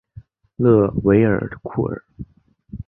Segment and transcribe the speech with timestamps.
[0.55, 2.03] 勒韦尔库尔。